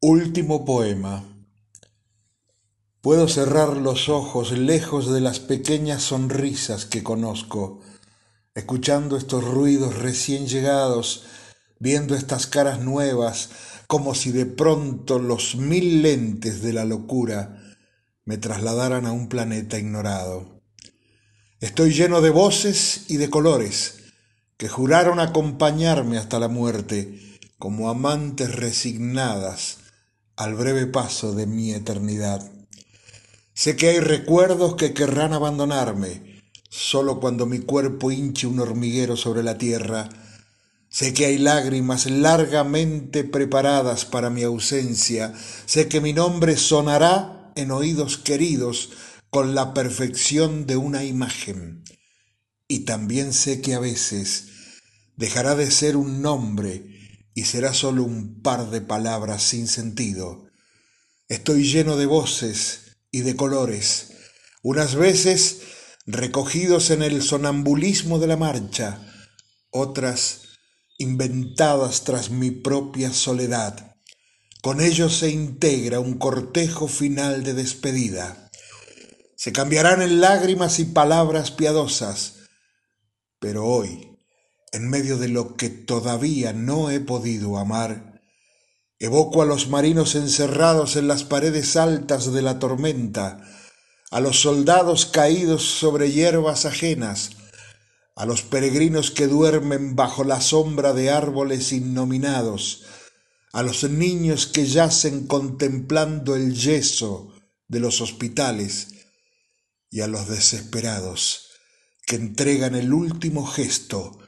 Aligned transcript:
Último 0.00 0.64
poema. 0.64 1.24
Puedo 3.00 3.26
cerrar 3.26 3.76
los 3.76 4.08
ojos 4.08 4.52
lejos 4.52 5.12
de 5.12 5.20
las 5.20 5.40
pequeñas 5.40 6.04
sonrisas 6.04 6.84
que 6.84 7.02
conozco, 7.02 7.80
escuchando 8.54 9.16
estos 9.16 9.42
ruidos 9.42 9.96
recién 9.96 10.46
llegados, 10.46 11.24
viendo 11.80 12.14
estas 12.14 12.46
caras 12.46 12.78
nuevas, 12.78 13.50
como 13.88 14.14
si 14.14 14.30
de 14.30 14.46
pronto 14.46 15.18
los 15.18 15.56
mil 15.56 16.00
lentes 16.02 16.62
de 16.62 16.72
la 16.72 16.84
locura 16.84 17.60
me 18.24 18.38
trasladaran 18.38 19.04
a 19.04 19.10
un 19.10 19.28
planeta 19.28 19.80
ignorado. 19.80 20.62
Estoy 21.58 21.92
lleno 21.92 22.20
de 22.20 22.30
voces 22.30 23.06
y 23.08 23.16
de 23.16 23.30
colores 23.30 23.96
que 24.58 24.68
juraron 24.68 25.18
acompañarme 25.18 26.18
hasta 26.18 26.38
la 26.38 26.46
muerte 26.46 27.40
como 27.58 27.90
amantes 27.90 28.54
resignadas 28.54 29.87
al 30.38 30.54
breve 30.54 30.86
paso 30.86 31.34
de 31.34 31.46
mi 31.46 31.72
eternidad. 31.72 32.48
Sé 33.54 33.74
que 33.74 33.88
hay 33.88 33.98
recuerdos 33.98 34.76
que 34.76 34.94
querrán 34.94 35.32
abandonarme, 35.32 36.40
solo 36.70 37.18
cuando 37.18 37.44
mi 37.44 37.58
cuerpo 37.58 38.12
hinche 38.12 38.46
un 38.46 38.60
hormiguero 38.60 39.16
sobre 39.16 39.42
la 39.42 39.58
tierra. 39.58 40.08
Sé 40.88 41.12
que 41.12 41.26
hay 41.26 41.38
lágrimas 41.38 42.08
largamente 42.08 43.24
preparadas 43.24 44.04
para 44.04 44.30
mi 44.30 44.44
ausencia. 44.44 45.34
Sé 45.66 45.88
que 45.88 46.00
mi 46.00 46.12
nombre 46.12 46.56
sonará 46.56 47.52
en 47.56 47.72
oídos 47.72 48.16
queridos 48.16 48.90
con 49.30 49.56
la 49.56 49.74
perfección 49.74 50.66
de 50.66 50.76
una 50.76 51.02
imagen. 51.02 51.82
Y 52.68 52.80
también 52.80 53.32
sé 53.32 53.60
que 53.60 53.74
a 53.74 53.80
veces 53.80 54.46
dejará 55.16 55.56
de 55.56 55.68
ser 55.72 55.96
un 55.96 56.22
nombre 56.22 56.97
y 57.38 57.44
será 57.44 57.72
solo 57.72 58.02
un 58.02 58.42
par 58.42 58.68
de 58.70 58.80
palabras 58.80 59.44
sin 59.44 59.68
sentido. 59.68 60.50
Estoy 61.28 61.62
lleno 61.62 61.96
de 61.96 62.06
voces 62.06 62.96
y 63.12 63.20
de 63.20 63.36
colores, 63.36 64.08
unas 64.60 64.96
veces 64.96 65.60
recogidos 66.04 66.90
en 66.90 67.00
el 67.00 67.22
sonambulismo 67.22 68.18
de 68.18 68.26
la 68.26 68.36
marcha, 68.36 69.06
otras 69.70 70.48
inventadas 70.98 72.02
tras 72.02 72.30
mi 72.30 72.50
propia 72.50 73.12
soledad. 73.12 73.94
Con 74.60 74.80
ellos 74.80 75.16
se 75.16 75.30
integra 75.30 76.00
un 76.00 76.18
cortejo 76.18 76.88
final 76.88 77.44
de 77.44 77.54
despedida. 77.54 78.50
Se 79.36 79.52
cambiarán 79.52 80.02
en 80.02 80.20
lágrimas 80.20 80.80
y 80.80 80.86
palabras 80.86 81.52
piadosas, 81.52 82.48
pero 83.38 83.64
hoy, 83.64 84.07
en 84.72 84.88
medio 84.88 85.18
de 85.18 85.28
lo 85.28 85.56
que 85.56 85.70
todavía 85.70 86.52
no 86.52 86.90
he 86.90 87.00
podido 87.00 87.58
amar, 87.58 88.22
evoco 88.98 89.42
a 89.42 89.46
los 89.46 89.68
marinos 89.68 90.14
encerrados 90.14 90.96
en 90.96 91.08
las 91.08 91.24
paredes 91.24 91.76
altas 91.76 92.32
de 92.32 92.42
la 92.42 92.58
tormenta, 92.58 93.40
a 94.10 94.20
los 94.20 94.40
soldados 94.40 95.06
caídos 95.06 95.62
sobre 95.64 96.12
hierbas 96.12 96.64
ajenas, 96.64 97.30
a 98.16 98.26
los 98.26 98.42
peregrinos 98.42 99.10
que 99.10 99.26
duermen 99.26 99.94
bajo 99.94 100.24
la 100.24 100.40
sombra 100.40 100.92
de 100.92 101.10
árboles 101.10 101.72
innominados, 101.72 102.84
a 103.52 103.62
los 103.62 103.84
niños 103.84 104.46
que 104.46 104.66
yacen 104.66 105.26
contemplando 105.26 106.34
el 106.34 106.54
yeso 106.54 107.32
de 107.68 107.80
los 107.80 108.00
hospitales 108.00 108.88
y 109.90 110.00
a 110.00 110.06
los 110.06 110.28
desesperados 110.28 111.48
que 112.06 112.16
entregan 112.16 112.74
el 112.74 112.92
último 112.92 113.46
gesto 113.46 114.18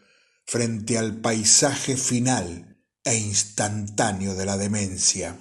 frente 0.51 0.99
al 0.99 1.21
paisaje 1.21 1.97
final 1.97 2.77
e 3.05 3.15
instantáneo 3.15 4.35
de 4.35 4.45
la 4.45 4.57
demencia. 4.57 5.39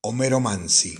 Homero 0.00 0.40
Mansi 0.40 0.98